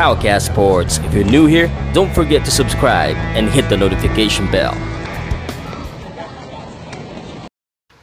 [0.00, 0.96] Powcast Sports.
[1.04, 4.72] If you're new here, don't forget to subscribe and hit the notification bell.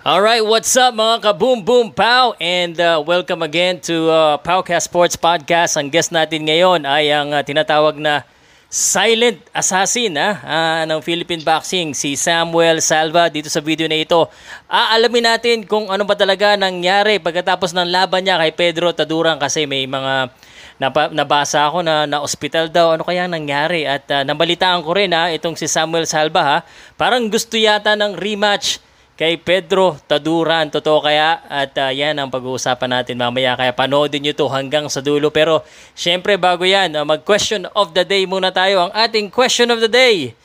[0.05, 4.85] All right, what's up mga ka-boom boom pow and uh, welcome again to uh, Powcast
[4.85, 5.73] Sports Podcast.
[5.73, 8.21] Ang guest natin ngayon ay ang uh, tinatawag na
[8.69, 14.29] silent assassin ha, uh, ng Philippine Boxing, si Samuel Salva dito sa video na ito.
[14.69, 19.65] Aalamin natin kung ano ba talaga nangyari pagkatapos ng laban niya kay Pedro Taduran kasi
[19.65, 20.29] may mga
[20.77, 22.93] napa, nabasa ako na na-hospital daw.
[22.93, 23.83] Ano kaya nangyari?
[23.83, 26.57] At uh, nabalitaan ko rin ha, itong si Samuel Salva ha.
[26.95, 28.81] Parang gusto yata ng rematch
[29.17, 30.69] kay Pedro Taduran.
[30.69, 31.41] Totoo kaya?
[31.49, 33.57] At uh, yan ang pag-uusapan natin mamaya.
[33.57, 35.33] Kaya panoodin nyo to hanggang sa dulo.
[35.33, 35.65] Pero
[35.97, 38.87] syempre bago yan, uh, mag-question of the day muna tayo.
[38.87, 40.37] Ang ating question of the day.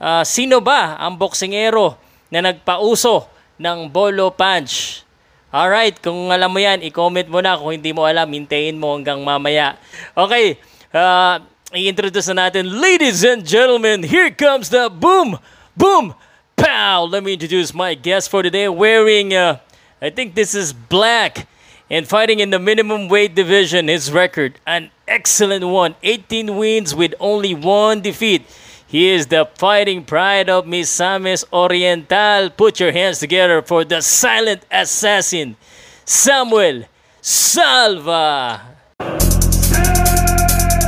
[0.00, 2.00] Uh, sino ba ang boksingero
[2.32, 3.28] na nagpauso
[3.60, 5.04] ng bolo punch?
[5.48, 7.56] Alright, kung alam mo yan, i-comment mo na.
[7.56, 9.80] Kung hindi mo alam, hintayin mo hanggang mamaya.
[10.12, 10.60] Okay,
[10.92, 11.40] uh,
[11.72, 12.68] i-introduce na natin.
[12.68, 15.40] Ladies and gentlemen, here comes the boom,
[15.72, 16.12] boom,
[16.58, 17.04] Pow!
[17.04, 18.68] Let me introduce my guest for today.
[18.68, 19.62] Wearing, uh,
[20.02, 21.46] I think this is black,
[21.88, 23.86] and fighting in the minimum weight division.
[23.86, 28.42] His record, an excellent one 18 wins with only one defeat.
[28.88, 32.48] He is the fighting pride of Misamis Oriental.
[32.48, 35.60] Put your hands together for the silent assassin,
[36.08, 36.88] Samuel
[37.20, 38.64] Salva.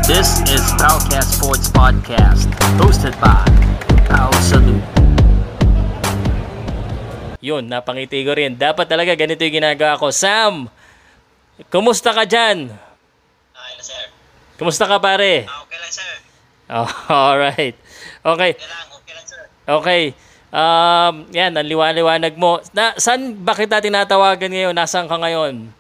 [0.09, 2.49] This is Powcast Sports Podcast,
[2.81, 3.45] hosted by
[4.09, 4.81] Pow Salute.
[7.45, 8.57] Yun, napangiti ko rin.
[8.57, 10.09] Dapat talaga ganito yung ginagawa ko.
[10.09, 10.73] Sam,
[11.69, 12.73] kumusta ka dyan?
[12.73, 14.05] Okay lang, sir.
[14.57, 15.45] Kumusta ka pare?
[15.45, 16.13] Ah, okay lang, sir.
[16.71, 17.75] Oh, alright.
[18.21, 18.53] Okay.
[18.53, 19.43] Okay lang, okay lang, sir.
[19.65, 20.03] Okay.
[20.51, 22.61] Um, yan, ang liwanag mo.
[22.77, 24.75] Na, saan ba kita tinatawagan ngayon?
[24.77, 25.73] Nasaan ka ngayon?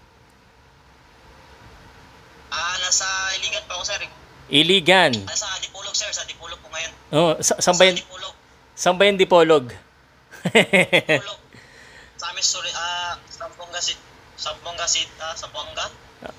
[2.48, 4.00] Ah, nasa Iligan pa ako, sir.
[4.48, 5.12] Iligan.
[5.27, 6.08] Nasa Dipulog, sir.
[6.16, 6.92] Sa Dipulog po ngayon.
[7.12, 7.98] Oh, sa, saan ba Sa?
[8.00, 8.34] Dipulog.
[8.72, 9.64] Saan ba yun Dipolog?
[9.68, 11.40] Dipulog.
[12.20, 14.00] sa amin, sorry, ah, Sampongga City.
[14.40, 15.92] Sampongga City, ah, Sampongga.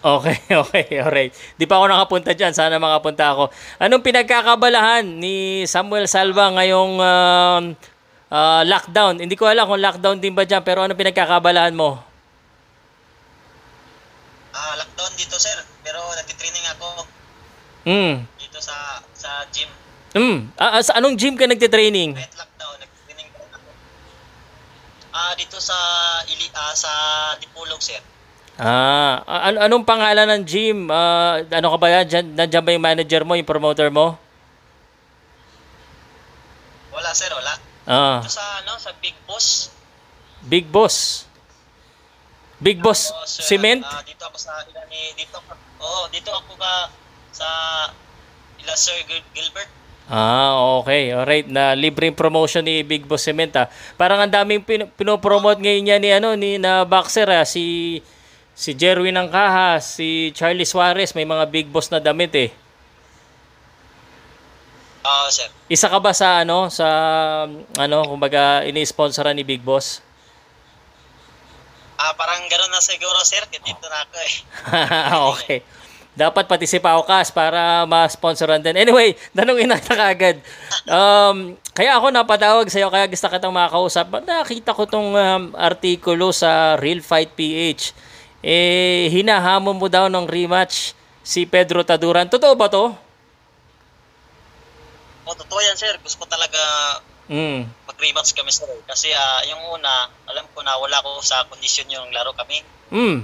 [0.06, 1.34] Okay, okay, alright.
[1.58, 2.54] Di pa ako nakapunta dyan.
[2.54, 3.50] Sana makapunta ako.
[3.82, 7.64] Anong pinagkakabalahan ni Samuel Salva ngayong um,
[8.30, 9.18] uh, lockdown?
[9.22, 11.98] Hindi ko alam kung lockdown din ba dyan, pero ano pinagkakabalahan mo?
[14.54, 15.58] Ah, lockdown dito, sir.
[15.82, 16.88] Pero nagtitraining ako
[17.82, 18.30] Hmm.
[18.38, 19.66] dito sa sa gym.
[20.14, 20.54] Hmm.
[20.54, 22.14] Ah, sa anong gym ka nagte-training?
[22.14, 23.42] Kahit lockdown, nagtitraining ako.
[25.10, 25.74] Ah, dito sa
[26.30, 26.92] Ili ah, sa
[27.42, 27.98] Dipulog, sir.
[28.62, 30.86] Ah, an- anong pangalan ng gym?
[30.88, 32.06] Ah, ano ka ba yan?
[32.06, 34.14] Diyan, nandiyan ba yung manager mo, yung promoter mo?
[36.94, 37.54] Wala, sir, wala.
[37.84, 39.74] Ah, Dito sa, ano, sa Big Boss.
[40.44, 41.26] Big Boss.
[42.62, 43.42] Big Boss Oo, sir.
[43.42, 43.82] Cement?
[43.82, 45.58] Ah, dito ako sa ila ni dito ako.
[45.82, 46.94] Oo, dito ako ka
[47.34, 47.48] sa
[48.62, 49.66] ila Sir Gil- Gilbert.
[50.06, 51.10] Ah, okay.
[51.10, 53.66] Alright, na libreng promotion ni Big Boss Cement ah.
[53.98, 57.98] Parang ang daming pin- pinopromote ngayon niya ni ano ni na boxer ah, si
[58.62, 62.54] si Jerwin Angkaha, si Charlie Suarez, may mga Big Boss na damit eh.
[65.02, 65.50] Oo, sir.
[65.66, 66.86] Isa ka ba sa ano sa
[67.82, 70.06] ano kumbaga ini-sponsoran ni Big Boss?
[71.98, 73.42] Ah, parang gano'n na siguro, sir.
[73.50, 74.34] Dito na ako eh.
[75.34, 75.60] okay.
[76.14, 78.78] Dapat pati si Paukas para ma-sponsoran din.
[78.78, 80.38] Anyway, tanongin natin kagad.
[80.86, 84.06] Um, kaya ako napatawag sa'yo, kaya gusto kitang makakausap.
[84.06, 88.11] Ba't nakita ko tong um, artikulo sa Real Fight PH?
[88.42, 92.26] Eh, hinahamon mo daw ng rematch si Pedro Taduran.
[92.26, 92.90] Totoo ba to?
[95.30, 95.94] O, totoo yan, sir.
[96.02, 96.58] Gusto ko talaga
[97.32, 97.64] Mm.
[97.88, 98.68] mag-rematch kami, sir.
[98.84, 102.60] Kasi ah, yung una, alam ko na wala ko sa kondisyon yung laro kami.
[102.90, 103.24] Mm.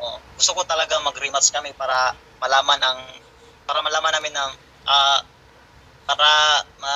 [0.00, 0.04] O,
[0.34, 3.00] gusto ko talaga mag-rematch kami para malaman ang
[3.68, 4.44] para malaman namin na
[4.88, 5.20] ah,
[6.08, 6.30] para
[6.80, 6.94] ma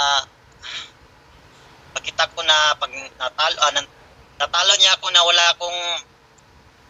[1.92, 2.88] pagkita ko na pag
[3.20, 3.92] natalo ah, nan-
[4.40, 5.78] natalo niya ako na wala akong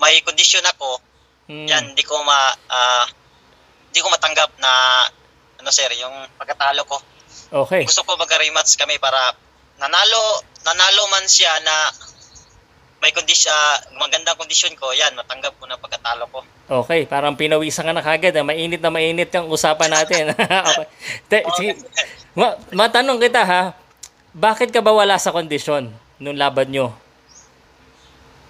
[0.02, 0.98] may kondisyon ako
[1.42, 1.66] Mm.
[1.66, 3.02] yan di ko ma ah,
[3.88, 4.70] di ko matanggap na
[5.58, 6.96] ano sir yung pagkatalo ko
[7.52, 7.82] Okay.
[7.82, 9.34] gusto ko mag-rematch kami para
[9.76, 10.22] nanalo
[10.62, 11.74] nanalo man siya na
[12.98, 13.52] may kondisyon
[13.92, 16.40] magandang kondisyon ko yan matanggap ko na pagkatalo ko
[16.72, 18.32] Okay, parang pinawisan ka na kagad.
[18.32, 18.46] ah.
[18.46, 20.32] Mainit na mainit yung usapan natin.
[20.70, 20.86] okay.
[21.26, 21.76] Te, sige,
[22.32, 23.62] ma- matanong kita ha,
[24.32, 26.96] bakit ka ba wala sa kondisyon nung laban nyo?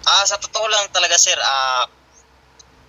[0.02, 1.86] Ah, sa totoo lang talaga sir, ah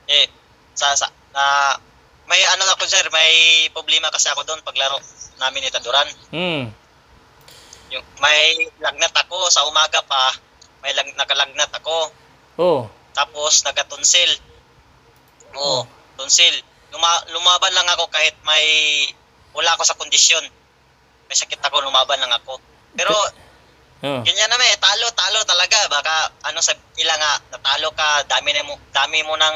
[0.09, 0.27] eh
[0.73, 1.77] sa sa na
[2.25, 4.97] may ano ako sir, may problema kasi ako doon paglaro
[5.37, 6.09] namin ni Taduran.
[6.31, 6.63] Hmm.
[7.93, 10.33] Yung may lagnat ako sa umaga pa,
[10.81, 12.09] may lag, nakalagnat ako.
[12.57, 12.81] Oh.
[13.13, 14.31] Tapos nagka-tonsil.
[15.53, 15.85] Oo,
[16.17, 16.53] tonsil.
[16.93, 18.65] luma- lumaban lang ako kahit may
[19.53, 20.45] wala ako sa kondisyon.
[21.29, 22.57] May sakit ako, lumaban lang ako.
[22.97, 23.13] Pero
[24.03, 24.19] Oh.
[24.19, 25.79] ganyan naman eh, talo, talo talaga.
[25.87, 26.15] Baka
[26.51, 29.55] ano sa ila nga, natalo ka, dami na mo, dami mo nang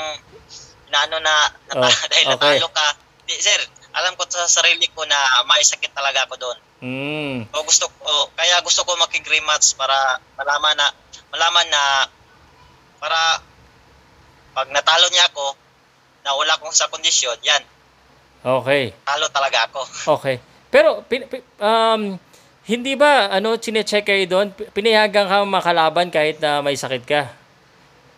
[0.88, 2.36] inaano na, nata- Oh, dahil okay.
[2.56, 2.88] natalo ka.
[3.28, 3.60] Di, sir,
[3.92, 5.20] alam ko sa sarili ko na
[5.52, 6.58] may sakit talaga ako doon.
[6.80, 7.38] Mm.
[7.52, 10.88] O gusto ko, kaya gusto ko makig-rematch para malaman na,
[11.36, 11.84] malaman na,
[13.04, 13.44] para
[14.56, 15.60] pag natalo niya ako,
[16.24, 17.64] na wala akong sa kondisyon, yan,
[18.48, 18.96] Okay.
[19.04, 19.84] talo talaga ako.
[20.24, 20.40] Okay.
[20.72, 21.28] Pero pin,
[21.60, 22.16] um
[22.68, 24.48] hindi ba ano chine-check kayo doon?
[24.52, 27.32] Pi- Pinayagan ka makalaban kahit na may sakit ka.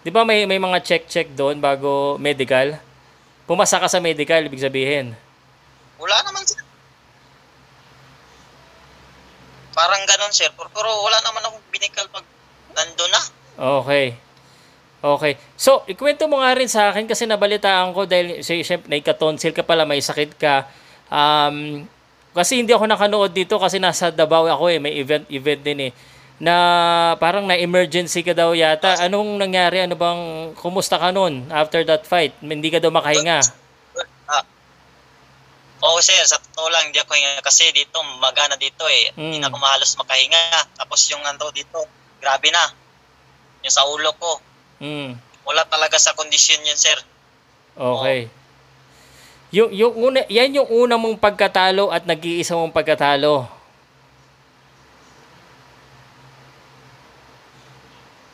[0.02, 2.82] 'Di ba may may mga check-check doon bago medical?
[3.46, 5.14] Pumasa ka sa medical, ibig sabihin.
[6.02, 6.62] Wala naman sir.
[9.74, 12.26] Parang ganun sir, pero, pero wala naman akong binikal pag
[12.74, 13.22] nandun na.
[13.82, 14.06] Okay.
[15.00, 15.34] Okay.
[15.56, 19.64] So, ikwento mo nga rin sa akin kasi nabalitaan ko dahil si syempre naikatonsil ka
[19.64, 20.68] pala, may sakit ka.
[21.08, 21.88] Um,
[22.40, 25.94] kasi hindi ako nakanood dito kasi nasa Davao ako eh, may event event din eh
[26.40, 26.56] na
[27.20, 28.96] parang na emergency ka daw yata.
[29.04, 29.84] Anong nangyari?
[29.84, 30.22] Ano bang
[30.56, 32.32] kumusta ka noon after that fight?
[32.40, 33.44] Hindi ka daw makahinga.
[34.24, 34.44] Ah.
[35.84, 39.12] Oo sir, sa totoo lang, hindi ako hinga kasi dito, magana dito eh.
[39.16, 39.44] Hindi Mm.
[39.44, 40.44] na ako mahalos makahinga.
[40.80, 41.84] Tapos yung ano dito,
[42.24, 42.72] grabe na.
[43.68, 44.40] Yung sa ulo ko,
[44.80, 45.20] Mm.
[45.44, 46.96] wala talaga sa kondisyon yun sir.
[47.76, 48.32] Okay.
[49.50, 53.50] Yung yung una, yan yung una mong pagkatalo at nag-iisa mong pagkatalo.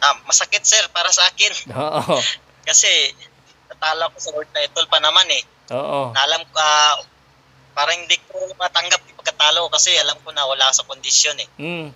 [0.03, 1.53] Ah, masakit sir para sa akin.
[1.71, 2.19] Oo.
[2.67, 2.91] Kasi
[3.71, 5.43] natalo ko sa world title pa naman eh.
[5.71, 6.11] Oo.
[6.11, 6.99] Alam ko, ah,
[7.71, 11.47] parang hindi ko matanggap yung pagkatalo kasi alam ko na wala sa kondisyon eh.
[11.55, 11.87] Mm.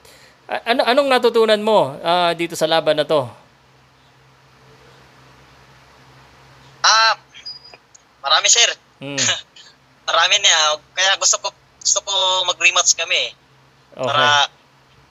[0.49, 3.27] Ano anong natutunan mo ah, dito sa laban na to?
[6.79, 7.19] Ah,
[8.23, 8.71] marami sir.
[8.99, 9.19] Mm.
[10.09, 10.79] Marami na.
[10.95, 11.47] Kaya gusto ko
[11.79, 12.13] gusto ko
[12.47, 13.31] mag-rematch kami eh.
[13.95, 14.05] Okay.
[14.05, 14.51] Para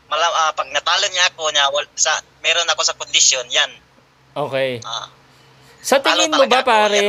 [0.08, 3.70] malam, ah, pag natalo niya ako niya wal, sa meron ako sa kondisyon, yan.
[4.32, 4.80] Okay.
[4.84, 5.12] Ah,
[5.84, 7.00] Sa tingin mo ba ako, pare,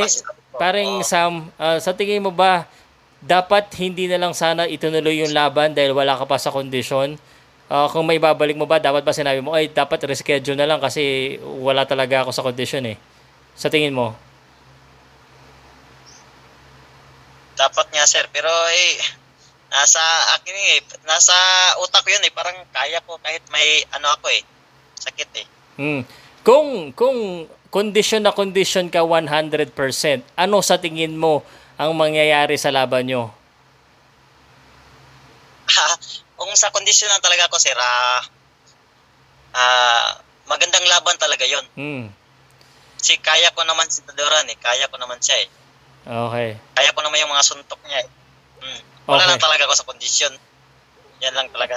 [0.56, 1.06] paring Oo.
[1.06, 2.68] Sam, ah, sa tingin mo ba
[3.20, 7.20] dapat hindi na lang sana itunuloy yung laban dahil wala ka pa sa kondisyon?
[7.70, 10.80] Ah, kung may babalik mo ba, dapat ba sinabi mo, ay dapat reschedule na lang
[10.82, 12.96] kasi wala talaga ako sa kondisyon eh.
[13.54, 14.16] Sa tingin mo?
[17.60, 18.96] Dapat nga sir, pero eh
[19.70, 20.00] nasa
[20.40, 21.36] akin eh, nasa
[21.84, 24.42] utak ko yun eh, parang kaya ko kahit may ano ako eh,
[24.96, 25.46] sakit eh.
[25.76, 26.02] Hmm.
[26.40, 29.76] Kung kung condition na condition ka 100%,
[30.34, 31.44] ano sa tingin mo
[31.76, 33.30] ang mangyayari sa laban nyo?
[36.40, 38.20] Kung sa kondisyon lang talaga ako sir, ah,
[39.54, 40.18] ah,
[40.48, 41.62] magandang laban talaga yon.
[41.76, 42.04] Hmm.
[42.96, 45.48] Kasi kaya ko naman si Tadoran eh, kaya ko naman siya eh.
[46.06, 46.48] Okay.
[46.56, 48.08] Kaya ko naman yung mga suntok niya eh.
[48.60, 48.80] Hmm.
[49.08, 49.28] Wala Okay.
[49.34, 50.32] lang talaga ako sa kondisyon.
[51.20, 51.76] Yan lang talaga.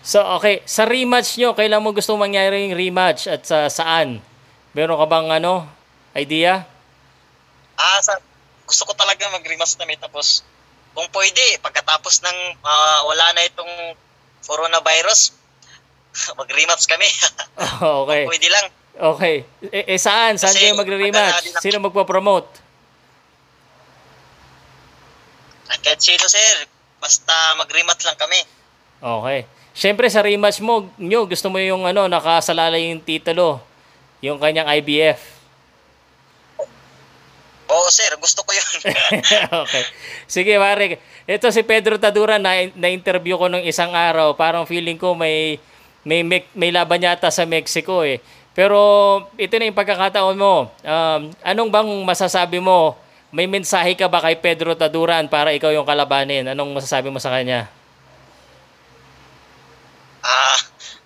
[0.00, 0.64] So, okay.
[0.64, 4.24] Sa rematch nyo, kailan mo gusto mangyari yung rematch at sa saan?
[4.72, 5.68] Meron ka bang ano,
[6.16, 6.64] idea?
[7.76, 8.16] Ah, sa,
[8.64, 10.46] gusto ko talaga mag-rematch kami tapos
[10.94, 13.72] kung pwede, pagkatapos ng ah, wala na itong
[14.46, 15.36] coronavirus,
[16.40, 17.06] mag-rematch kami.
[18.04, 18.24] okay.
[18.26, 18.66] pwede lang.
[19.00, 19.36] Okay.
[19.70, 20.36] Eh, eh, saan?
[20.36, 21.56] Saan Kasi kayo magre-rematch?
[21.62, 22.50] Sino magpo-promote?
[25.69, 26.68] Ah, Kahit sino sir,
[27.00, 28.40] basta mag-rematch lang kami.
[29.00, 29.48] Okay.
[29.72, 33.62] Siyempre sa rematch mo, nyo, gusto mo yung ano, nakasalalay yung titulo.
[34.20, 35.40] Yung kanyang IBF.
[37.70, 38.68] Oo sir, gusto ko yun.
[39.62, 39.84] okay.
[40.26, 40.98] Sige, pare.
[41.24, 44.34] Ito si Pedro Tadura na na-interview ko nung isang araw.
[44.34, 45.62] Parang feeling ko may
[46.02, 48.18] may may, may laban yata sa Mexico eh.
[48.50, 48.76] Pero
[49.38, 50.66] ito na yung pagkakataon mo.
[50.82, 52.98] Um, anong bang masasabi mo?
[53.30, 56.50] May mensahe ka ba kay Pedro Taduran para ikaw yung kalabanin?
[56.50, 57.70] Anong masasabi mo sa kanya?
[60.18, 60.58] Ah,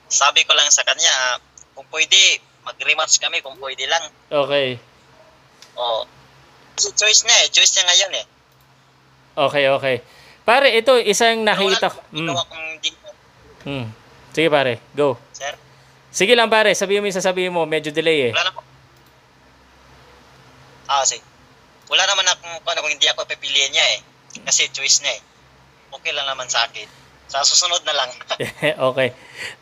[0.08, 1.36] sabi ko lang sa kanya,
[1.76, 4.08] kung pwede, mag-rematch kami kung pwede lang.
[4.32, 4.80] Okay.
[5.76, 6.08] Oo.
[6.74, 8.26] Kasi choice niya eh, choice niya ngayon eh.
[9.34, 9.96] Okay, okay.
[10.48, 12.00] Pare, ito isang nakita ko.
[12.08, 12.36] Mm,
[13.68, 13.86] mm.
[14.34, 15.14] Sige pare, go.
[15.30, 15.54] sir.
[16.10, 18.32] Sige lang pare, sabihin mo yung sasabihin mo, medyo delay eh.
[18.32, 18.64] Wala naman.
[20.88, 21.33] Ah, sige.
[21.88, 24.00] Wala naman akong ano, kung hindi ako pipiliin niya eh.
[24.44, 25.22] Kasi choice niya eh.
[25.94, 26.88] Okay lang naman sa akin.
[27.28, 28.10] Sa susunod na lang.
[28.92, 29.12] okay.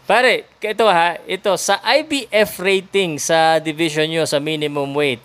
[0.06, 5.22] Pare, ito ha, ito sa IBF rating sa division nyo sa minimum weight.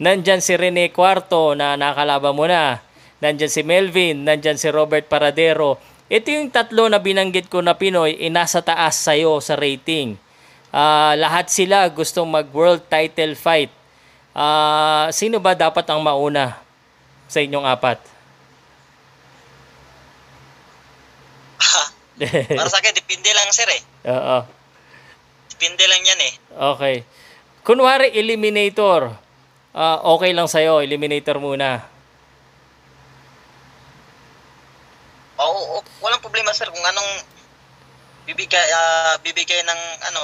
[0.00, 2.80] Nandyan si Rene Cuarto na nakalaban mo na.
[3.20, 5.76] Nandyan si Melvin, nandyan si Robert Paradero.
[6.08, 10.16] Ito yung tatlo na binanggit ko na Pinoy, inasa taas sa'yo sa rating.
[10.72, 13.70] Ah, lahat sila gustong mag-world title fight.
[14.40, 16.56] Ah, sino ba dapat ang mauna?
[17.30, 18.02] sa inyong apat?
[22.58, 23.80] Para sa akin, depende lang sir eh.
[24.10, 24.38] Oo.
[25.54, 26.32] Depende lang yan eh.
[26.74, 26.96] Okay.
[27.62, 29.14] Kunwari, eliminator.
[29.70, 31.86] Ah, okay lang sa'yo, eliminator muna.
[35.38, 37.24] Oo, oo, walang problema sir kung anong
[38.26, 39.80] bibigay ah, bibigay ng
[40.12, 40.20] ano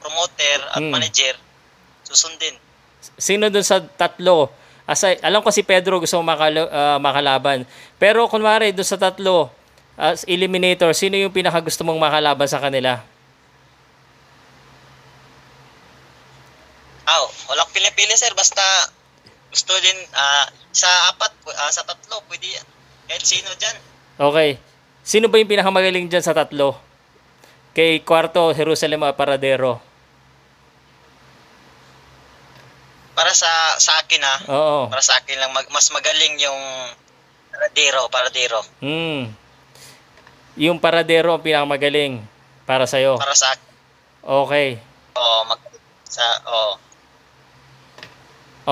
[0.00, 0.94] promoter at Hmm.
[0.94, 1.36] manager
[2.06, 2.56] susundin.
[3.16, 4.52] Sino dun sa tatlo?
[4.84, 7.64] Aside, alam ko si Pedro gusto makalo, ah, makalaban.
[7.96, 9.48] Pero kunwari, dun sa tatlo,
[10.00, 13.04] as eliminator, sino yung pinaka gusto mong makalaban sa kanila?
[17.04, 18.62] Ah, wala akong pili-pili sir basta
[19.50, 22.66] gusto din ah, sa apat ah, sa tatlo pwede yan.
[23.10, 23.76] kahit sino diyan.
[24.20, 24.50] Okay.
[25.02, 26.78] Sino ba yung pinakamagaling dyan sa tatlo?
[27.74, 29.89] Kay Kwarto, Jerusalem Paradero?
[33.20, 34.80] Para sa sa akin ah, Oo.
[34.88, 36.62] para sa akin lang mag, mas magaling yung
[37.52, 38.64] paradero, paradero.
[38.80, 39.36] Hmm.
[40.60, 42.20] Yung Paradero ang pinakamagaling
[42.64, 43.20] para sa'yo.
[43.20, 43.68] Para sa akin.
[44.24, 44.68] Okay.
[45.16, 45.60] Oh, mag
[46.08, 46.72] sa oh.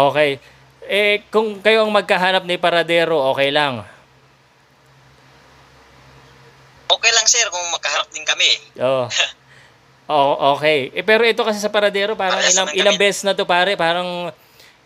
[0.08, 0.40] Okay.
[0.88, 3.84] Eh, kung kayo ang magkahanap ni Paradero, okay lang.
[6.88, 8.50] Okay lang sir kung magkaharap din kami.
[8.80, 9.12] Oo.
[10.08, 10.88] Oh, okay.
[10.96, 14.32] Eh, pero ito kasi sa Paradero, parang Parehas ilang, ilang beses na to pare, parang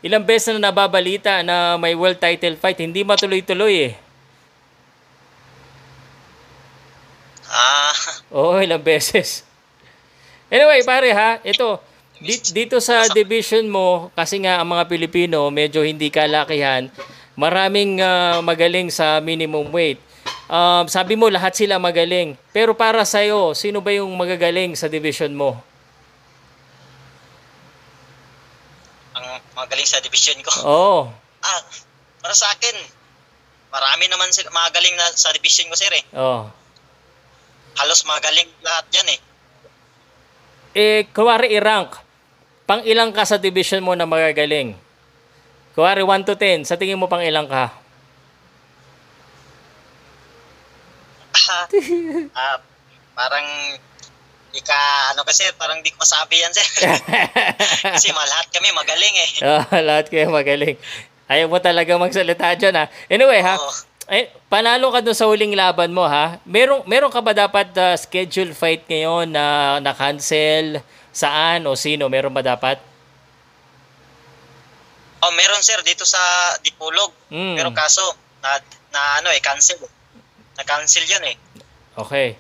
[0.03, 3.95] ilang beses na nababalita na may world title fight, hindi matuloy-tuloy eh.
[7.47, 7.95] Ah,
[8.35, 9.47] Oo, ilang beses.
[10.51, 11.79] Anyway, pare ha, ito,
[12.19, 16.91] di- dito sa division mo, kasi nga ang mga Pilipino, medyo hindi kalakihan,
[17.39, 20.03] maraming ah, magaling sa minimum weight.
[20.53, 22.37] Um, sabi mo, lahat sila magaling.
[22.53, 25.57] Pero para sa'yo, sino ba yung magagaling sa division mo?
[29.13, 30.53] ang magaling sa division ko.
[30.67, 31.03] Oo.
[31.43, 31.59] Ah,
[32.23, 32.71] para sa akin,
[33.75, 36.07] marami naman sila magaling na sa division ko sir eh.
[36.15, 36.47] Oo.
[37.83, 39.21] Halos magaling lahat yan eh.
[40.71, 41.99] Eh, kuwari i-rank,
[42.63, 44.79] pang ilang ka sa division mo na magagaling?
[45.75, 47.75] Kuwari 1 to 10, sa tingin mo pang ilang ka?
[52.35, 52.59] Ah,
[53.17, 53.47] parang
[54.53, 54.81] ika
[55.17, 56.65] ano kasi parang di ko masabi yan sir.
[57.97, 59.31] kasi mga lahat kami magaling eh.
[59.41, 60.77] Ah, lahat kayo magaling.
[61.27, 62.85] Ayaw mo talaga magsalita dyan ha.
[63.09, 63.73] Anyway ha, Oo.
[64.13, 66.37] eh, panalo ka dun sa huling laban mo ha.
[66.45, 70.85] Meron, meron ka ba dapat uh, schedule fight ngayon na na-cancel?
[71.13, 72.13] Saan o sino?
[72.13, 72.77] Meron ba dapat?
[75.23, 76.21] Oh, meron sir dito sa
[76.61, 77.15] Dipulog.
[77.33, 77.57] Mm.
[77.57, 78.03] Pero kaso
[78.45, 78.61] na,
[78.93, 79.81] na ano eh cancel.
[80.59, 81.37] Na-cancel yan eh.
[81.97, 82.37] Okay.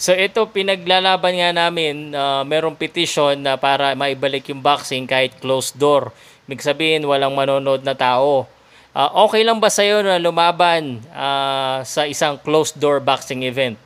[0.00, 5.76] So ito pinaglalaban nga namin, uh, merong petition na para maibalik yung boxing kahit closed
[5.76, 6.08] door.
[6.48, 8.48] Ibig sabihin walang manonood na tao.
[8.90, 13.78] Ah, okay lang ba sa'yo na lumaban ah, sa isang closed door boxing event?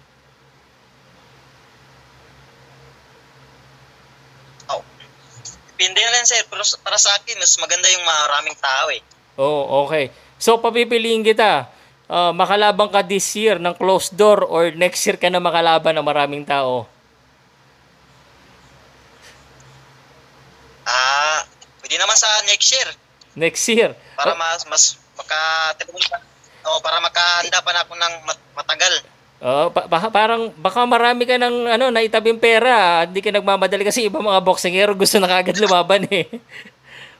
[4.73, 4.81] Oh.
[5.76, 6.40] Depende na lang sir.
[6.49, 9.02] Pero para sa akin, mas maganda yung maraming tao eh.
[9.37, 10.09] Oh, okay.
[10.40, 11.74] So papipiliin kita.
[12.04, 16.04] Ah, makalabang ka this year ng closed door or next year ka na makalaban ng
[16.04, 16.84] maraming tao?
[20.84, 21.49] Ah,
[21.80, 22.88] pwede naman sa next year.
[23.34, 23.90] Next year.
[24.20, 25.40] Para mas, mas maka...
[26.64, 28.94] Oh, para makahanda pa na ako ng mat- matagal.
[29.44, 34.08] Oh, pa- baka parang baka marami ka ng ano naitabing pera, hindi ka nagmamadali kasi
[34.08, 36.25] iba mga boxingero gusto na kagad lumaban eh.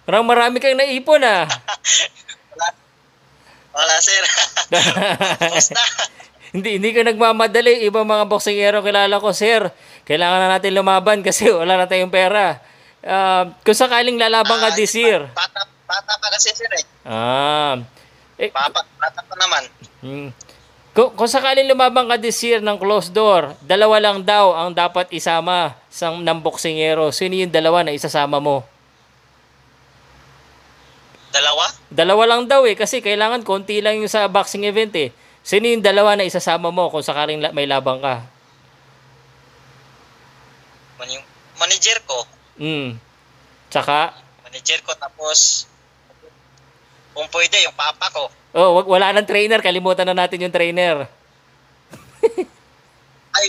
[0.09, 1.45] Parang marami kang naipon ah.
[3.77, 4.23] Wala sir.
[6.55, 9.75] Hindi hindi ka nagmamadali, iba mga boxingero kilala ko, sir.
[10.07, 12.63] Kailangan na natin lumaban kasi wala na tayong pera.
[13.03, 15.27] Ah, kung sakaling lalaban ka Ah, this year.
[15.35, 16.85] Bata, bata pa kasi sir eh.
[17.03, 17.83] Ah.
[18.39, 19.63] Eh, Bata, bata pa naman.
[19.99, 20.29] Hmm.
[20.95, 25.11] Kung, kung sakaling lumabang ka this year ng closed door, dalawa lang daw ang dapat
[25.11, 27.11] isama sa ng boksingero.
[27.11, 28.63] Sino yung dalawa na isasama mo?
[31.35, 31.65] Dalawa?
[31.91, 35.11] Dalawa lang daw eh, kasi kailangan konti lang yung sa boxing event eh.
[35.43, 38.23] Sino yung dalawa na isasama mo kung sakaling la- may labang ka?
[40.97, 41.27] Man yung
[41.59, 42.19] manager ko.
[42.55, 42.97] Hmm.
[43.67, 44.15] Tsaka,
[44.47, 45.67] Manager ko tapos
[47.11, 48.31] kung pwede yung papa ko.
[48.55, 51.11] oh, wag, wala nang trainer, kalimutan na natin yung trainer.
[53.35, 53.47] Ay.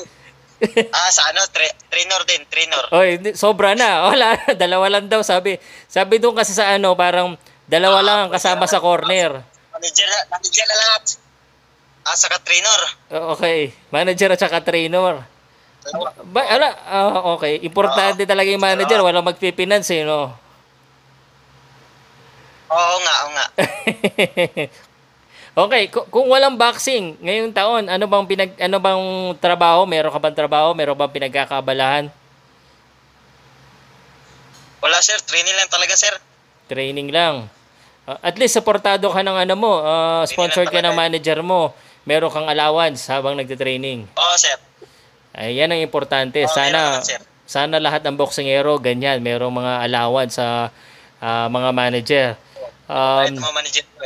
[0.89, 2.83] ah, sa ano, tra- trainer din, trainer.
[2.89, 4.01] Oy, hindi- sobra na.
[4.09, 5.61] Wala dalawa lang daw sabi.
[5.85, 9.41] Sabi doon kasi sa ano, parang dalawa lang ang kasama sa corner.
[9.75, 11.03] Manager, manager na lahat.
[12.05, 12.81] Ah, saka trainer.
[13.33, 15.25] Okay, manager at saka trainer.
[16.29, 17.61] Ba, ala, ah, okay.
[17.65, 20.33] Importante talaga yung manager, walang magpipinance eh, no?
[22.69, 23.45] Oo nga, oo nga.
[25.65, 29.03] okay, ku- kung walang boxing ngayong taon, ano bang pinag ano bang
[29.37, 29.85] trabaho?
[29.85, 30.73] Meron ka bang trabaho?
[30.73, 32.05] Meron bang pinagkakabalahan?
[34.81, 36.13] Wala sir, training lang talaga sir.
[36.65, 37.49] Training lang.
[38.05, 41.73] Uh, at least supportado ka ng ano mo, uh, sponsored ka ng manager mo.
[42.05, 44.05] Meron kang allowance habang nagte-training.
[44.05, 44.57] Oo sir.
[45.33, 46.37] Ay, yan ang importante.
[46.45, 47.19] Meron sana sir.
[47.45, 50.69] sana lahat ng boksingero ganyan, merong mga allowance sa
[51.17, 52.27] ah, mga manager.
[52.85, 54.05] Um, mga manager ko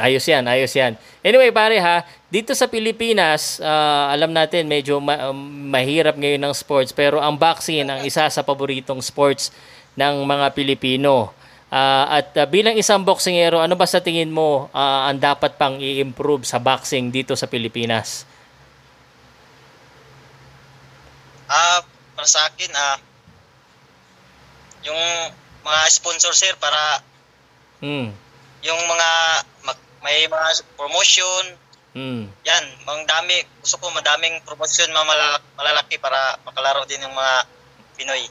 [0.00, 0.96] ayos yan, ayos yan.
[1.20, 5.36] Anyway, pare ha, dito sa Pilipinas, ah, alam natin medyo ma- um,
[5.68, 9.52] mahirap ngayon ng sports, pero ang boxing ang isa sa paboritong sports
[9.96, 11.32] ng mga Pilipino.
[11.72, 15.80] Ah, at ah, bilang isang boksingero, ano ba sa tingin mo ah, ang dapat pang
[15.80, 18.28] i-improve sa boxing dito sa Pilipinas?
[21.48, 21.80] Ah,
[22.12, 22.96] para sa akin ah
[24.82, 25.00] yung
[25.62, 27.00] mga sponsor sir para
[27.82, 28.14] Hmm.
[28.62, 29.10] yung mga
[29.66, 31.58] mag- may mga promotion,
[31.92, 32.30] Hmm.
[32.46, 37.34] yan, mang dami, gusto ko madaming promotion mga malalaki para makalaro din yung mga
[37.98, 38.22] Pinoy.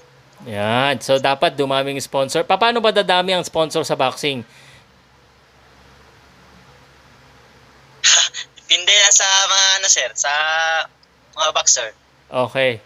[0.49, 0.97] Yan.
[1.01, 2.41] So, dapat dumaming sponsor.
[2.41, 4.41] Pa- Paano ba dadami ang sponsor sa boxing?
[8.57, 10.31] Depende yan sa mga ano sir, sa
[11.37, 11.89] mga boxer.
[12.31, 12.81] Okay.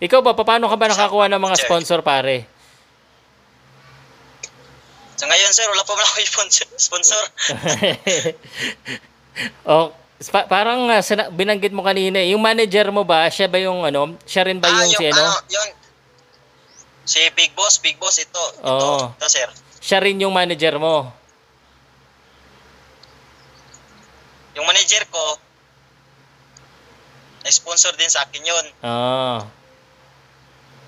[0.00, 2.48] Ikaw ba, pa- paano ka ba nakakuha ng mga sponsor, pare?
[5.14, 6.66] So ngayon sir, wala pa man ako sponsor.
[6.74, 7.22] sponsor.
[9.70, 9.94] oh,
[10.32, 14.48] pa- parang uh, binanggit mo kanina, yung manager mo ba, siya ba yung ano, siya
[14.48, 15.24] rin ba ah, yung, si ano?
[15.52, 15.83] yung
[17.04, 18.44] si Big Boss, Big Boss ito.
[18.60, 18.96] Ito, Oo.
[19.12, 19.48] ito sir.
[19.84, 21.12] Siya rin yung manager mo.
[24.56, 25.22] Yung manager ko,
[27.44, 28.66] na-sponsor din sa akin yun.
[28.80, 29.44] Ah.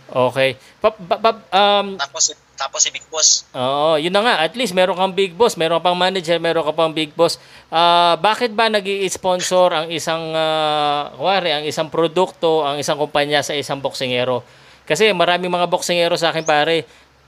[0.07, 0.57] Okay.
[0.81, 3.45] Pa- pa- pa- um, Tapos, tapos si Big Boss.
[3.53, 4.35] Oo, yun na nga.
[4.41, 7.37] At least meron kang big boss, meron kang manager, meron ka pang big boss.
[7.69, 13.53] Ah, bakit ba nag sponsor ang isang, uh, ang isang produkto, ang isang kumpanya sa
[13.53, 14.41] isang boksingero?
[14.87, 16.87] Kasi maraming mga boksingero sa akin pare,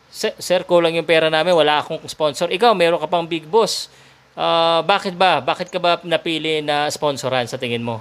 [0.08, 2.48] "Sir, sir, kulang yung pera namin, wala akong sponsor.
[2.48, 3.90] Ikaw, meron ka pang big boss.
[4.38, 5.42] Ah, bakit ba?
[5.42, 7.98] Bakit ka ba napili na sponsoran sa tingin mo?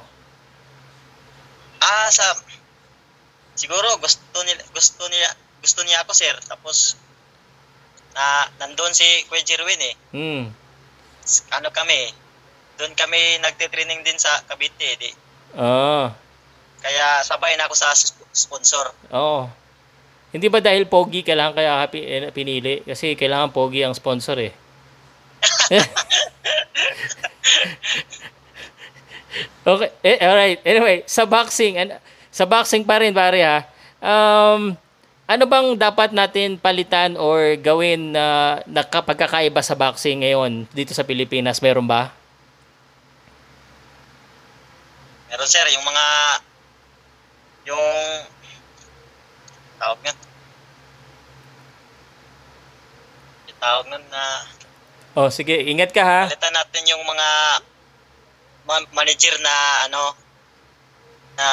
[1.82, 2.38] Ah, sa
[3.58, 5.30] siguro gusto nila gusto niya
[5.66, 6.38] gusto niya ako sir.
[6.46, 6.94] Tapos
[8.14, 9.96] na nandoon si Kuya Jerwin eh.
[10.14, 10.44] Hmm.
[11.58, 12.14] Ano kami?
[12.78, 15.10] Doon kami nagte-training din sa Cavite, di.
[15.58, 16.14] Ah.
[16.82, 17.94] Kaya sabay na ako sa
[18.32, 18.94] sponsor.
[19.12, 19.50] Oo.
[20.32, 22.84] Hindi ba dahil pogi kailangan kaya eh, pinili?
[22.84, 24.52] Kasi kailangan pogi ang sponsor eh.
[29.72, 29.90] okay.
[30.04, 30.60] Eh, alright.
[30.68, 33.66] Anyway, sa boxing, an- sa boxing pa rin pare ha.
[33.98, 34.78] Um,
[35.28, 41.04] ano bang dapat natin palitan or gawin na na pagkakaiba sa boxing ngayon dito sa
[41.04, 41.60] Pilipinas?
[41.60, 42.16] Meron ba?
[45.28, 46.06] Meron sir, yung mga
[47.68, 47.88] yung
[49.78, 50.14] tawag nga.
[53.46, 54.24] Yung tawag nun na
[55.18, 55.58] Oh, sige.
[55.66, 56.22] Ingat ka ha.
[56.26, 57.28] palitan natin yung mga
[58.64, 60.02] ma- manager na ano
[61.34, 61.48] na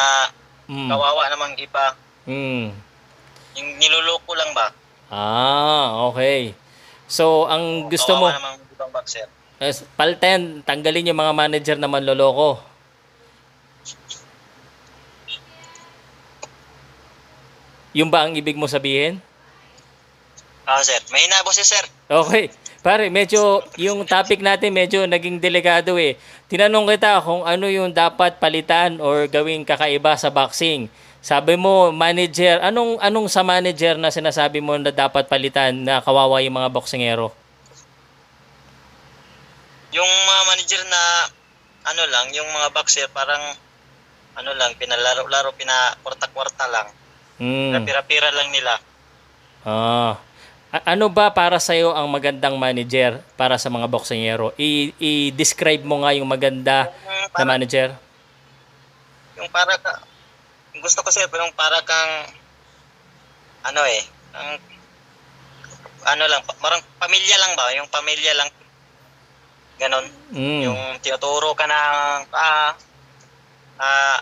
[0.65, 0.89] Mm.
[0.89, 1.93] kawawa namang iba.
[2.25, 2.73] Mm.
[3.55, 4.73] Yung niluloko lang ba?
[5.09, 6.57] Ah, okay.
[7.05, 9.29] So, ang gusto mo, Kawawa namang ibang boxer.
[9.61, 12.61] Yes, palten, tanggalin yung mga manager na manloloko.
[17.95, 19.23] Yung ba ang ibig mo sabihin?
[20.67, 20.99] Ah, sir.
[21.15, 21.87] May hinabo si sir.
[22.11, 22.51] Okay.
[22.85, 26.21] Pare, medyo yung topic natin medyo naging delikado eh.
[26.53, 30.93] Tinanong kita kung ano yung dapat palitan or gawing kakaiba sa boxing.
[31.25, 36.45] Sabi mo, manager, anong anong sa manager na sinasabi mo na dapat palitan na kawawa
[36.45, 37.33] yung mga boksingero?
[39.97, 41.03] Yung mga manager na
[41.89, 43.41] ano lang, yung mga boxer parang
[44.37, 46.93] ano lang, pinalaro-laro, pinakwarta-kwarta lang.
[47.39, 47.83] Hmm.
[47.83, 48.79] Pira-pira lang nila.
[49.67, 50.19] Ah.
[50.75, 54.51] A- ano ba para sa iyo ang magandang manager para sa mga boksingero?
[54.59, 57.89] I- i-describe mo nga yung maganda Yung na para, manager.
[59.39, 60.03] yung para ka,
[60.75, 62.35] yung gusto ko sir, yung para kang
[63.65, 64.03] ano eh,
[64.35, 64.49] ang
[66.05, 67.71] ano lang, pa- parang pamilya lang ba?
[67.79, 68.51] Yung pamilya lang
[69.79, 70.07] ganon.
[70.31, 70.61] Mm.
[70.71, 72.71] Yung tinuturo ka ng ah,
[73.79, 74.19] ah,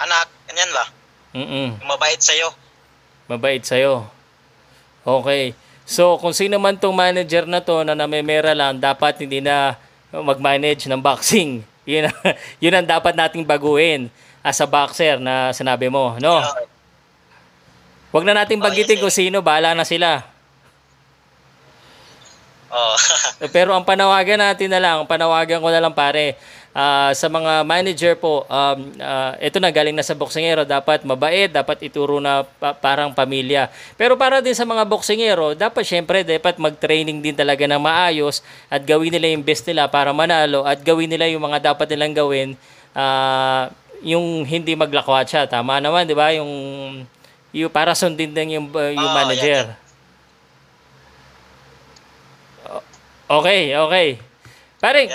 [0.00, 0.86] anak, ganyan ba?
[1.30, 1.78] Mm-mm.
[1.86, 2.50] Mabait sa'yo.
[3.30, 4.06] Mabait sa'yo.
[5.06, 5.54] Okay.
[5.86, 9.74] So, kung sino man tong manager na to na namemera lang, dapat hindi na
[10.10, 11.62] mag-manage ng boxing.
[11.90, 12.06] Yun,
[12.62, 14.12] yun ang dapat nating baguhin
[14.46, 16.38] as a boxer na sinabi mo, no?
[18.14, 20.22] Huwag na nating Oh, banggitin kung sino, bahala na sila.
[22.70, 22.94] Oh.
[23.54, 26.38] Pero ang panawagan natin na lang, ang panawagan ko na lang pare,
[26.70, 31.50] ah, sa mga manager po, um, ah, ito na galing na sa boksingero, dapat mabait,
[31.50, 33.70] dapat ituro na pa- parang pamilya.
[33.98, 38.82] Pero para din sa mga boksingero, dapat syempre dapat mag-training din talaga na maayos at
[38.82, 42.48] gawin nila yung best nila para manalo at gawin nila yung mga dapat nilang gawin
[42.94, 45.44] ah, yung hindi maglakwatsa.
[45.46, 46.32] Tama naman, di ba?
[46.32, 46.50] Yung,
[47.52, 49.76] yung para sundin din yung, uh, yung Oo, manager.
[53.30, 54.08] Okay, okay.
[54.82, 55.06] Pare.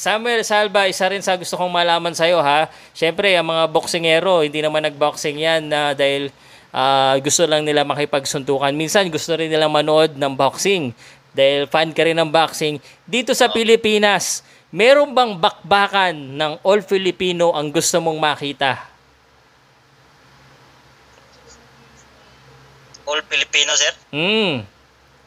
[0.00, 2.72] Samuel Salva, isa rin sa gusto kong malaman sa'yo ha.
[2.96, 6.32] Siyempre, ang mga boksingero, hindi naman nagboxing yan na dahil
[6.72, 8.72] ah, gusto lang nila makipagsuntukan.
[8.72, 10.96] Minsan, gusto rin nila manood ng boxing
[11.36, 12.80] dahil fan ka rin ng boxing.
[13.04, 14.40] Dito sa Pilipinas,
[14.72, 18.80] meron bang bakbakan ng all Filipino ang gusto mong makita?
[23.04, 23.92] All Filipino, sir.
[24.16, 24.64] Hmm.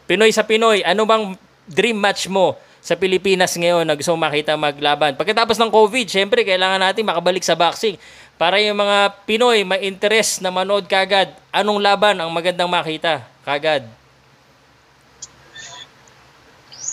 [0.10, 1.38] Pinoy sa Pinoy, ano bang
[1.70, 5.16] dream match mo sa Pilipinas ngayon na gusto makita maglaban?
[5.16, 7.96] Pagkatapos ng COVID, syempre kailangan natin makabalik sa boxing.
[8.36, 13.88] Para yung mga Pinoy ma-interest na manood kagad, anong laban ang magandang makita kagad?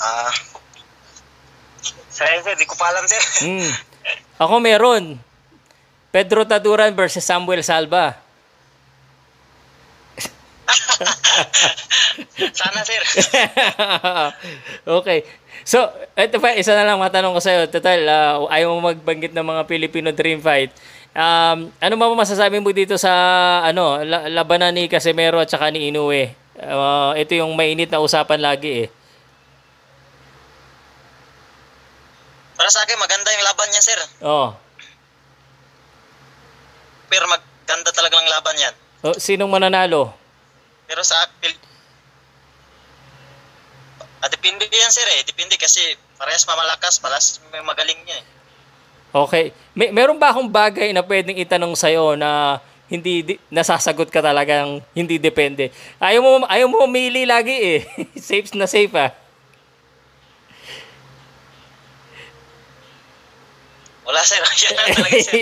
[0.01, 0.33] Ah.
[2.11, 3.23] Sir, sir, di ko pa alam, sir.
[3.43, 3.71] Hmm.
[4.39, 5.19] Ako meron.
[6.15, 8.30] Pedro Taduran versus Samuel Salva.
[12.59, 13.03] Sana, sir.
[15.01, 15.25] okay.
[15.65, 17.69] So, ito pa, isa na lang matanong ko sa'yo.
[17.69, 20.73] Total, ah, ayaw mo magbanggit ng mga Filipino Dream Fight.
[21.11, 23.11] Um, ano ba masasabi mo dito sa
[23.67, 26.31] ano la- labanan ni Casimero at saka ni Inoue?
[26.61, 28.89] Ah, ito yung mainit na usapan lagi eh.
[32.61, 34.01] Para sa akin, maganda yung laban niya, sir.
[34.21, 34.53] Oh.
[37.09, 38.75] Pero maganda talagang laban yan.
[39.01, 40.20] oh sinong mananalo?
[40.91, 41.55] Pero sa akin,
[44.27, 45.23] ah, depende yan, sir, eh.
[45.23, 45.79] Depende kasi
[46.19, 48.27] parehas mamalakas, palas may magaling niya, eh.
[49.11, 49.55] Okay.
[49.75, 52.59] May meron ba akong bagay na pwedeng itanong sa na
[52.91, 55.71] hindi di, nasasagot ka talagang hindi depende.
[56.03, 57.81] Ayaw mo ayaw mo mamili lagi eh.
[58.19, 59.15] safe na safe ah.
[64.11, 64.43] Wala, sir.
[64.67, 65.39] Yan lang talaga, sir.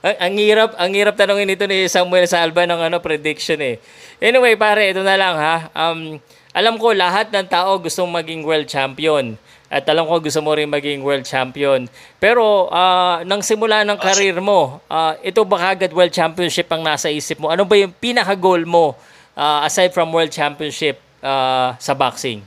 [0.00, 3.76] ang, ang hirap, ang hirap tanongin ito ni Samuel Salva ng ano prediction eh.
[4.16, 5.68] Anyway, pare, ito na lang ha.
[5.76, 6.16] Um,
[6.56, 9.36] alam ko lahat ng tao gustong maging world champion.
[9.68, 11.84] At alam ko gusto mo rin maging world champion.
[12.16, 17.12] Pero ah, nang simula ng karir mo, ah, ito ba kagad world championship ang nasa
[17.12, 17.52] isip mo?
[17.52, 18.96] Ano ba yung pinaka-goal mo
[19.36, 22.40] ah, aside from world championship ah, sa boxing?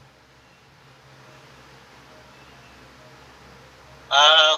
[4.09, 4.57] Ah,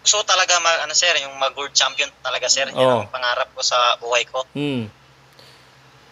[0.00, 2.64] gusto ko talaga mag, ano, sir, yung mag-world champion talaga, sir.
[2.70, 3.04] Yan Oo.
[3.04, 4.88] ang pangarap ko sa buhay ko Hmm.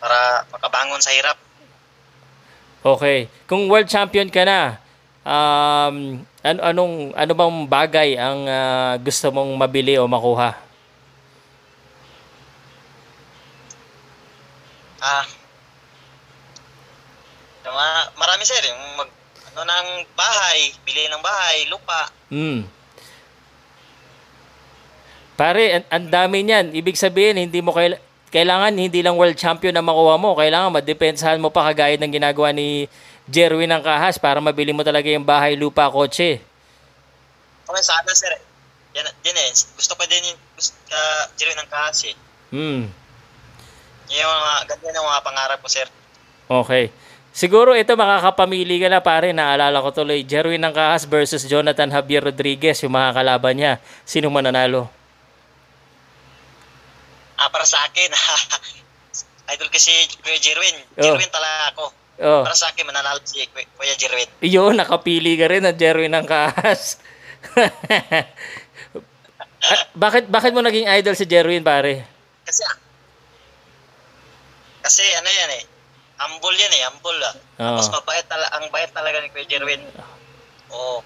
[0.03, 1.39] para makabangon sa hirap.
[2.85, 3.33] Okay.
[3.49, 4.77] Kung world champion ka na,
[5.25, 10.53] um, an- anong ano bang bagay ang ah, gusto mong mabili o makuha?
[15.01, 15.25] Ah,
[17.65, 18.63] mga, marami, sir.
[18.71, 19.11] Yung mag,
[19.55, 19.89] ano ng
[20.19, 22.11] bahay, bili ng bahay, lupa.
[22.27, 22.67] Hmm.
[25.39, 26.75] Pare, ang, ang dami niyan.
[26.75, 28.03] Ibig sabihin, hindi mo kail-
[28.35, 30.35] kailangan hindi lang world champion na makuha mo.
[30.35, 32.91] Kailangan madepensahan mo pa kagaya ng ginagawa ni
[33.31, 36.43] Jerwin ng Kahas para mabili mo talaga yung bahay, lupa, kotse.
[37.65, 38.35] Okay, sana, sir.
[38.95, 39.51] Yan, din eh.
[39.55, 42.15] Gusto ko din yung gusto, uh, Jiro ng kahas eh.
[42.51, 42.91] Hmm.
[44.11, 45.87] Yan yung mga, ganyan yung mga pangarap ko, sir.
[46.51, 46.91] Okay.
[47.35, 49.35] Siguro ito makakapamili ka na pare.
[49.35, 50.23] Naalala ko tuloy.
[50.23, 52.79] Jerwin ng Kahas versus Jonathan Javier Rodriguez.
[52.87, 53.83] Yung mga kalaban niya.
[54.07, 54.87] Sino mananalo?
[57.35, 58.15] Ah, para sa akin,
[59.59, 59.91] idol kasi
[60.23, 60.79] Kuya Jerwin.
[60.95, 61.03] Oh.
[61.03, 61.85] Jerwin talaga ako.
[62.23, 62.43] Oh.
[62.47, 64.31] Para sa akin, mananalo si Kuya Jerwin.
[64.39, 67.03] Iyo, nakapili ka rin ng Jerwin ng Kahas.
[69.65, 72.07] Ah, bakit bakit mo naging idol si Jerwin pare?
[72.47, 72.63] Kasi,
[74.85, 75.63] kasi ano yan eh,
[76.19, 77.35] humble yan eh, humble ah.
[77.35, 77.79] Oo.
[77.79, 79.83] Tapos mabait tala, ang bait talaga ni Kuya Jerwin.
[80.71, 81.03] Oo,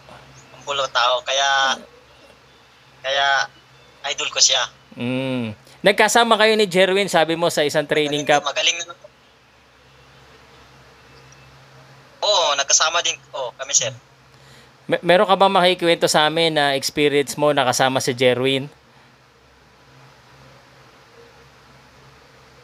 [0.57, 1.15] humble ang tao.
[1.25, 1.49] Kaya,
[3.03, 3.27] kaya,
[4.13, 4.63] idol ko siya.
[4.99, 5.55] Mm.
[5.79, 8.43] Nagkasama kayo ni Jerwin, sabi mo sa isang training camp.
[8.43, 8.95] Magaling na.
[12.19, 13.15] Oo, nagkasama din.
[13.31, 13.95] Oo, kami sir.
[14.91, 18.67] Mer- meron ka bang makikikwento sa amin na experience mo nakasama si Jerwin?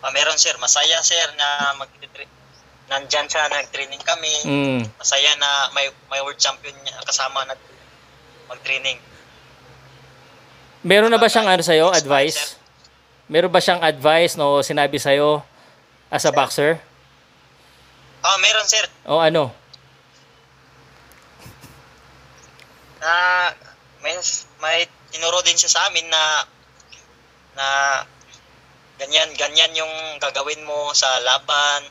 [0.04, 1.88] Ah, meron sir, masaya sir na mag
[2.94, 4.34] nandyan siya, nag-training kami.
[4.46, 4.80] Mm.
[4.94, 7.58] Masaya na may, may world champion niya kasama na
[8.46, 9.02] mag-training.
[10.86, 12.54] Meron na ba siyang ano sa'yo, advice?
[13.26, 15.42] Meron ba siyang advice no sinabi sa'yo
[16.12, 16.78] as a boxer?
[18.24, 18.84] Oh, meron sir.
[19.08, 19.50] O ano?
[23.00, 23.12] Na
[24.04, 24.16] may
[24.60, 26.22] may tinuro din siya sa amin na
[27.56, 27.66] na
[29.00, 31.84] ganyan ganyan yung gagawin mo sa laban,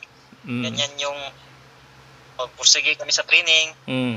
[0.44, 0.62] Mm.
[0.64, 1.18] ganyan yung
[2.36, 3.72] pagpursige kami sa training.
[3.88, 4.16] Mm.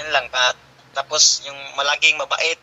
[0.00, 0.26] Yan lang.
[0.32, 0.56] At,
[0.96, 2.58] tapos yung malaging mabait,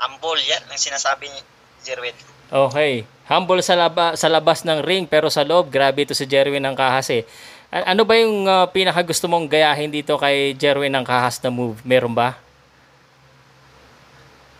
[0.00, 1.40] humble, yan ang sinasabi ni
[1.84, 2.16] Jerwin.
[2.52, 3.08] Okay.
[3.24, 6.76] Humble sa, laba, sa labas ng ring pero sa loob, grabe ito si Jerwin ng
[6.76, 7.24] Kahas eh.
[7.72, 11.48] A- ano ba yung uh, pinaka gusto mong gayahin dito kay Jerwin ng Kahas na
[11.48, 11.80] move?
[11.88, 12.36] Meron ba?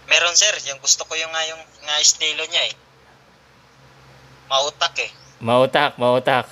[0.09, 2.75] Meron sir, yung gusto ko yung nga yung nga estilo niya eh.
[4.47, 5.11] Mautak eh.
[5.41, 6.47] Mautak, mautak.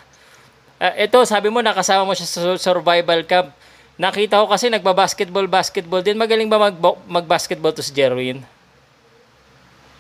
[0.77, 3.55] Ah, ito, sabi mo nakasama mo siya sa su- survival camp.
[3.95, 6.19] Nakita ko kasi nagba-basketball, basketball din.
[6.19, 6.75] Magaling ba mag
[7.07, 8.43] mag-basketball to si Jerwin?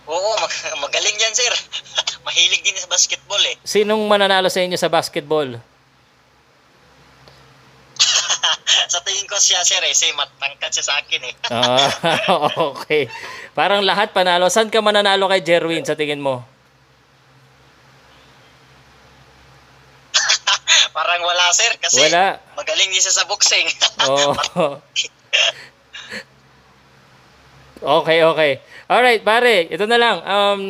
[0.05, 1.52] Oo, mag- magaling yan sir.
[2.26, 3.55] Mahilig din sa basketball eh.
[3.62, 5.59] Sinong mananalo sa inyo sa basketball?
[8.92, 11.35] sa tingin ko siya sir eh, kasi matangkad siya sa akin eh.
[11.48, 11.90] Ah,
[12.74, 13.07] okay.
[13.55, 14.50] Parang lahat panalo.
[14.50, 16.42] Saan ka mananalo kay Jerwin sa tingin mo?
[20.92, 22.37] Parang wala sir, kasi Wala.
[22.52, 23.64] magaling siya sa boxing.
[24.12, 24.33] Oo.
[28.00, 28.52] okay, okay.
[28.92, 29.72] Alright, pare.
[29.72, 30.16] Ito na lang.
[30.20, 30.61] Um,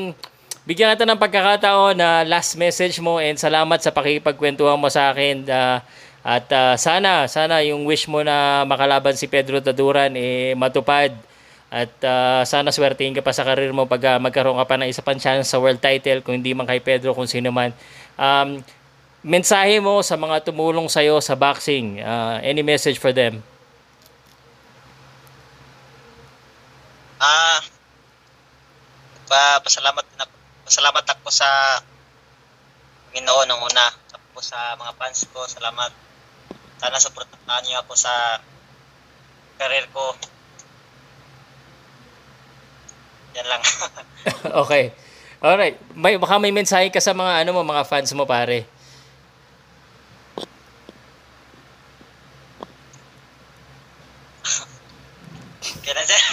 [0.62, 5.42] bigyan kita ng pagkakataon na last message mo and salamat sa pakikipagkwentuhan mo sa akin.
[5.50, 5.82] Ah,
[6.22, 11.10] at ah, sana, sana yung wish mo na makalaban si Pedro Taduran eh matupad.
[11.66, 14.86] At ah, sana swertihin ka pa sa karir mo pag ah, magkaroon ka pa ng
[14.86, 17.74] isa pang chance sa world title kung hindi man kay Pedro kung sino man.
[18.14, 18.62] Um,
[19.22, 22.02] mensahe mo sa mga tumulong sa'yo sa boxing.
[22.02, 23.38] Ah, any message for them?
[27.22, 27.62] Ah,
[29.30, 30.26] pa pasalamat na
[30.66, 31.46] pasalamat ako sa
[33.14, 33.86] Panginoon nung una.
[34.10, 35.94] Tapos sa mga fans ko, salamat.
[36.82, 38.42] Sana suportahan niyo ako sa
[39.54, 40.18] career ko.
[43.38, 43.62] Yan lang.
[44.66, 44.90] okay.
[45.38, 45.78] Alright.
[45.94, 48.66] May, baka may mensahe ka sa mga ano mo, mga fans mo pare.
[55.92, 56.24] Kailan sir?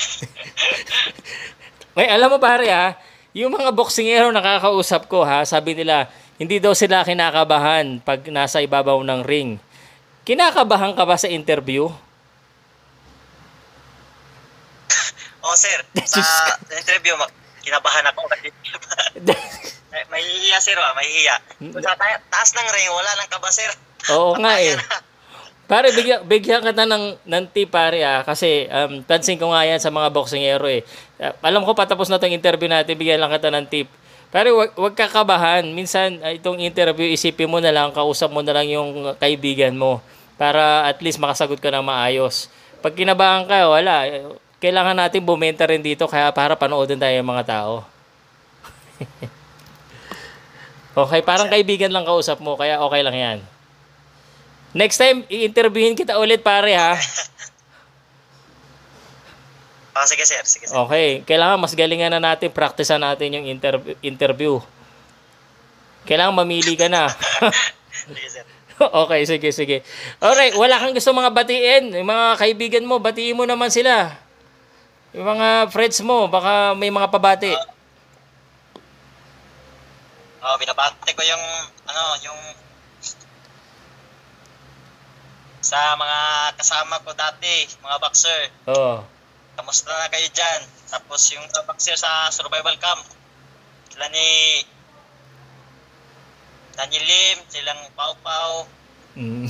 [2.00, 2.96] May alam mo pare ha,
[3.36, 6.08] yung mga boksingero nakakausap ko ha, sabi nila,
[6.40, 9.60] hindi daw sila kinakabahan pag nasa ibabaw ng ring.
[10.24, 11.92] Kinakabahan ka ba sa interview?
[15.44, 17.20] oh sir, sa interview,
[17.60, 18.48] kinabahan ako kasi
[19.92, 21.36] may, may hihiya sir, ah, may hihiya.
[21.84, 23.68] Sa ta- taas ng ring, wala nang kaba sir.
[24.16, 24.80] Oo nga eh.
[25.70, 29.78] Pare, bigyan, bigyan kita ng, ng tip pare ah, kasi um, pansin ko nga yan
[29.78, 30.82] sa mga boksingero eh.
[31.22, 33.86] Uh, alam ko patapos na itong interview natin, bigyan lang kita ng tip.
[34.34, 35.62] Pero wag, wag kakabahan.
[35.70, 40.02] Minsan, ah, itong interview, isipin mo na lang, kausap mo na lang yung kaibigan mo
[40.42, 42.50] para at least makasagot ka ng maayos.
[42.82, 44.10] Pag kinabahan ka, wala.
[44.58, 47.86] Kailangan natin bumenta rin dito kaya para panoodin tayo yung mga tao.
[51.06, 53.59] okay, parang kaibigan lang kausap mo, kaya okay lang yan.
[54.74, 56.94] Next time, i-interviewin kita ulit pare ha.
[60.00, 60.80] Oh, sige sir, sige sir.
[60.88, 64.64] Okay, kailangan mas galingan na natin, practicean natin yung interv- interview.
[66.08, 67.12] Kailangan mamili ka na.
[68.08, 68.46] Sige sir.
[69.04, 69.78] okay, sige, sige.
[70.24, 71.84] Alright, wala kang gusto mga batiin.
[72.00, 74.16] Yung mga kaibigan mo, batiin mo naman sila.
[75.12, 77.52] Yung mga friends mo, baka may mga pabati.
[80.40, 81.44] Oh, binabati ko yung
[81.92, 82.40] ano, yung
[85.70, 86.20] sa mga
[86.58, 88.42] kasama ko dati, mga boxer.
[88.74, 89.06] Oo.
[89.54, 90.66] Kamusta na kayo dyan?
[90.90, 93.06] Tapos yung mga boxer sa survival camp.
[93.94, 94.66] Sila ni
[96.74, 98.66] Daniel Lim, silang Pau Pau,
[99.20, 99.50] Mm.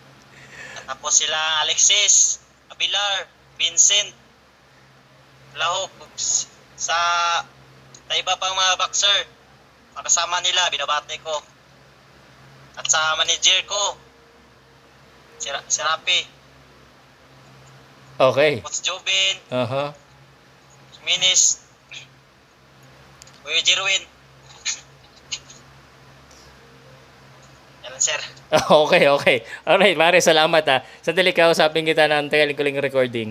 [0.88, 2.40] tapos sila Alexis,
[2.72, 3.28] Abilar,
[3.60, 4.10] Vincent,
[5.54, 6.98] Lahok, sa
[8.08, 9.28] sa iba pang mga boxer.
[9.96, 11.38] Kasama nila, binabati ko.
[12.76, 13.96] At sa manager ko,
[15.38, 16.18] si, Ra- si Rapi,
[18.20, 18.60] okay.
[18.60, 19.92] Coach Jobin, Aha.
[21.06, 21.62] Minis,
[23.44, 24.02] Kuya Jerwin.
[27.86, 28.20] Yan sir.
[28.86, 29.36] Okay, okay.
[29.66, 30.76] Alright, pare, salamat ha.
[31.02, 33.30] Sandali ka, usapin kita ng tekaling recording.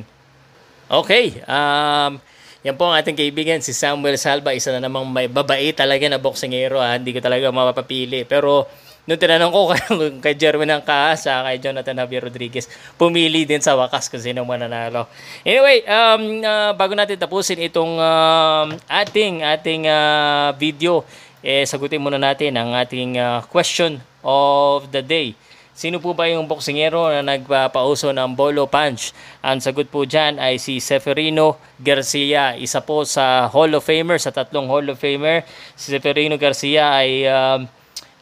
[0.85, 2.21] Okay, um,
[2.61, 6.21] yan po ang ating kaibigan, si Samuel Salva, isa na namang may babae talaga na
[6.21, 6.97] boksingero ha.
[6.97, 8.23] Hindi ko talaga mapapili.
[8.25, 8.69] Pero
[9.05, 9.61] nung tinanong ko
[10.25, 12.65] kay, Jerwin ng Kaas, ha, kay Jonathan Javier Rodriguez,
[12.97, 15.05] pumili din sa wakas kung sino mananalo.
[15.45, 21.05] Anyway, um, uh, bago natin tapusin itong um, ating ating uh, video,
[21.45, 25.37] eh sagutin muna natin ang ating uh, question of the day.
[25.75, 29.11] Sino po ba yung boksingero na nagpapauso ng bolo punch?
[29.43, 34.31] Ang sagot po dyan ay si Seferino Garcia, isa po sa Hall of Famer, sa
[34.31, 35.43] tatlong Hall of Famer.
[35.75, 37.59] Si Seferino Garcia ay uh,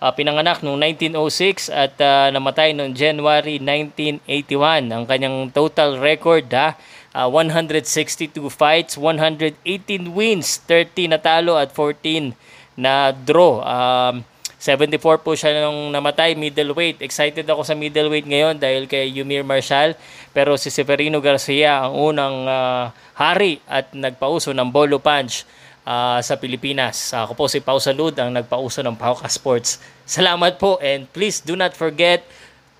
[0.04, 4.92] uh, pinanganak noong 1906 at uh, namatay noong January 1981.
[4.92, 6.76] Ang kanyang total record ha,
[7.16, 9.64] uh, 162 fights, 118
[10.12, 12.36] wins, 30 natalo at 14
[12.76, 13.64] na draw.
[13.64, 14.28] Um,
[14.64, 17.04] 74 po siya nung namatay, middleweight.
[17.04, 19.92] Excited ako sa middleweight ngayon dahil kay Yumir Marshall.
[20.32, 25.44] Pero si Severino Garcia ang unang uh, hari at nagpauso ng bolo punch
[25.88, 27.12] uh, sa Pilipinas.
[27.12, 29.80] Ako po si Pau Salud ang nagpauso ng Pauka Sports.
[30.04, 32.24] Salamat po and please do not forget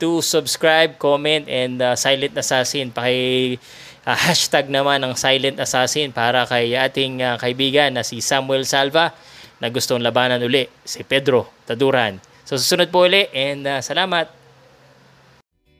[0.02, 2.92] to subscribe, comment, and uh, Silent Assassin.
[2.92, 3.56] Paki
[4.04, 9.16] uh, hashtag naman ng Silent Assassin para kay ating uh, kaibigan na si Samuel Salva
[9.64, 12.20] na gustong labanan uli si Pedro Taduran.
[12.44, 14.43] So susunod po uli and uh, salamat!